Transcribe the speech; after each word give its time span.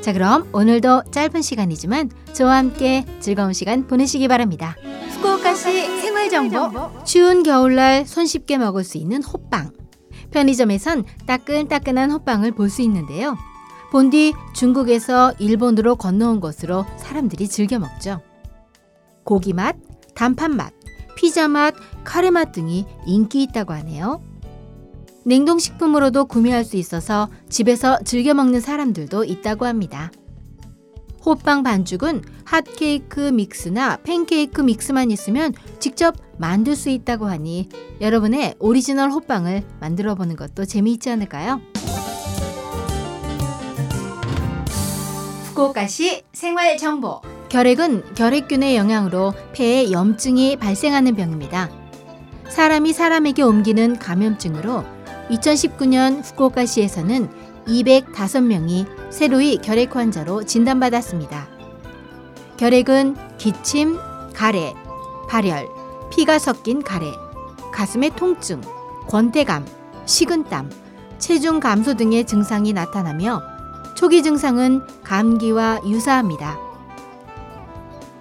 자, 0.00 0.12
그럼 0.14 0.48
오늘도 0.52 1.04
짧은 1.10 1.42
시간이지만 1.42 2.10
저와 2.32 2.56
함께 2.56 3.04
즐거운 3.20 3.52
시간 3.52 3.86
보내시기 3.86 4.28
바랍니다. 4.28 4.76
후쿠오카시 5.16 6.00
생활 6.00 6.30
정보. 6.30 7.04
추운 7.04 7.42
겨울날 7.42 8.06
손쉽게 8.06 8.56
먹을 8.58 8.82
수 8.82 8.96
있는 8.96 9.22
호빵. 9.22 9.72
편의점에선 10.30 11.04
따끈따끈한 11.26 12.10
호빵을 12.12 12.52
볼 12.52 12.70
수 12.70 12.82
있는데요. 12.82 13.36
본디 13.90 14.32
중국에서 14.54 15.34
일본으로 15.38 15.96
건너온 15.96 16.40
것으로 16.40 16.86
사람들이 16.96 17.48
즐겨 17.48 17.78
먹죠. 17.78 18.20
고기 19.24 19.52
맛, 19.52 19.76
단팥 20.14 20.52
맛, 20.52 20.72
피자 21.16 21.48
맛, 21.48 21.74
카레 22.04 22.30
맛 22.30 22.52
등이 22.52 22.86
인기 23.06 23.42
있다고 23.42 23.72
하네요. 23.74 24.22
냉동식품으로도 25.24 26.26
구매할 26.26 26.64
수 26.64 26.76
있어서 26.76 27.28
집에서 27.48 27.98
즐겨 28.04 28.34
먹는 28.34 28.60
사람들도 28.60 29.24
있다고 29.24 29.66
합니다. 29.66 30.10
호빵 31.24 31.62
반죽은 31.62 32.22
핫케이크 32.46 33.20
믹스나 33.20 33.98
팬케이크 34.02 34.62
믹스만 34.62 35.10
있으면 35.10 35.52
직접 35.78 36.16
만들 36.38 36.74
수 36.74 36.88
있다고 36.88 37.26
하니 37.26 37.68
여러분의 38.00 38.54
오리지널 38.58 39.10
호빵을 39.10 39.62
만들어 39.80 40.14
보는 40.14 40.36
것도 40.36 40.64
재미있지 40.64 41.10
않을까요? 41.10 41.60
후쿠오카시 45.48 46.22
생활 46.32 46.78
정보. 46.78 47.20
결핵은 47.50 48.14
결핵균의 48.14 48.76
영향으로 48.76 49.34
폐에 49.52 49.90
염증이 49.92 50.56
발생하는 50.56 51.14
병입니다. 51.14 51.68
사람이 52.48 52.92
사람에게 52.94 53.42
옮기는 53.42 53.98
감염증으로 53.98 54.99
2019년 55.30 56.22
후쿠오카시에서는 56.24 57.28
205명이 57.66 58.86
새로이 59.10 59.58
결핵 59.58 59.94
환자로 59.94 60.44
진단받았습니다. 60.44 61.48
결핵은 62.56 63.16
기침, 63.38 63.96
가래, 64.34 64.74
발열, 65.28 65.68
피가 66.10 66.38
섞인 66.38 66.82
가래, 66.82 67.06
가슴의 67.72 68.10
통증, 68.16 68.60
권태감, 69.08 69.64
식은땀, 70.04 70.70
체중 71.18 71.60
감소 71.60 71.94
등의 71.94 72.26
증상이 72.26 72.72
나타나며 72.72 73.42
초기 73.94 74.22
증상은 74.22 74.82
감기와 75.04 75.80
유사합니다. 75.86 76.58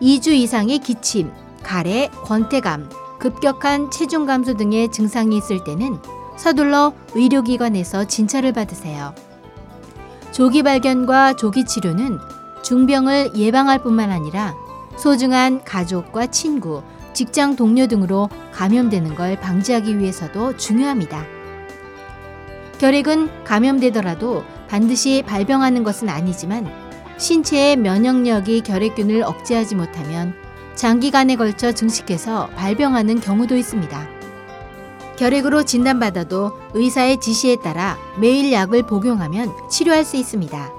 2주 0.00 0.28
이상의 0.28 0.80
기침, 0.80 1.30
가래, 1.62 2.08
권태감, 2.24 2.88
급격한 3.18 3.90
체중 3.90 4.26
감소 4.26 4.54
등의 4.54 4.90
증상이 4.90 5.36
있을 5.36 5.64
때는 5.64 5.98
서둘러 6.36 6.92
의료기관에서 7.14 8.04
진찰을 8.04 8.52
받으세요. 8.52 9.14
조기 10.32 10.62
발견과 10.62 11.36
조기 11.36 11.64
치료는 11.64 12.18
중병을 12.62 13.36
예방할 13.36 13.82
뿐만 13.82 14.10
아니라 14.10 14.54
소중한 14.96 15.64
가족과 15.64 16.26
친구, 16.26 16.82
직장 17.12 17.56
동료 17.56 17.86
등으로 17.86 18.28
감염되는 18.52 19.14
걸 19.14 19.40
방지하기 19.40 19.98
위해서도 19.98 20.56
중요합니다. 20.56 21.24
결핵은 22.78 23.30
감염되더라도 23.44 24.44
반드시 24.68 25.22
발병하는 25.26 25.84
것은 25.84 26.08
아니지만 26.08 26.66
신체의 27.16 27.76
면역력이 27.76 28.60
결핵균을 28.60 29.22
억제하지 29.22 29.74
못하면 29.74 30.34
장기간에 30.74 31.36
걸쳐 31.36 31.72
증식해서 31.72 32.48
발병하는 32.56 33.20
경우도 33.20 33.56
있습니다. 33.56 34.15
결핵으로 35.16 35.64
진단받아도 35.64 36.52
의사의 36.74 37.20
지시에 37.20 37.56
따라 37.56 37.98
매일 38.18 38.52
약을 38.52 38.82
복용하면 38.84 39.52
치료할 39.70 40.04
수 40.04 40.16
있습니다. 40.16 40.72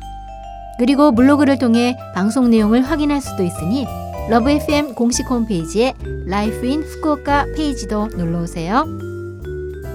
그리고 0.79 1.13
블로그를 1.13 1.59
통해 1.59 1.95
방송 2.15 2.49
내용을 2.49 2.81
확인할 2.81 3.21
수도 3.21 3.43
있으니 3.43 3.85
LOVE 4.29 4.49
FM 4.49 4.95
공식 4.95 5.29
홈페이지에 5.29 5.93
Life 6.29 6.63
in 6.67 6.83
Fukuoka 6.83 7.47
페이지도 7.55 8.07
놀러 8.15 8.41
오세요. 8.41 8.85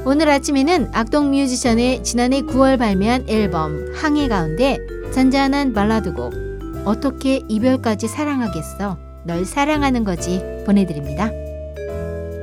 오늘 0.05 0.29
아침에는 0.29 0.91
악동 0.93 1.31
뮤지션의 1.31 2.03
지난해 2.03 2.43
9월 2.43 2.77
발매한 2.77 3.25
앨범 3.29 3.93
항해 3.95 4.27
가운데 4.27 4.79
잔잔한 5.13 5.73
발라드곡 5.73 6.35
어떻게 6.85 7.41
이별까지 7.49 8.09
사랑하겠어 8.09 8.99
널 9.23 9.45
사랑하는 9.45 10.03
거지 10.03 10.43
보내드립니다. 10.67 11.31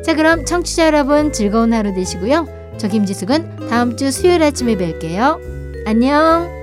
자 0.03 0.16
그럼 0.16 0.46
청취자 0.46 0.88
여러분 0.88 1.34
즐거운 1.34 1.74
하루 1.74 1.94
되시고요. 1.94 2.47
저 2.78 2.88
김지숙은 2.88 3.68
다음 3.69 3.97
주 3.97 4.09
수요일 4.09 4.41
아침에 4.41 4.75
뵐게요. 4.78 5.85
안녕. 5.85 6.60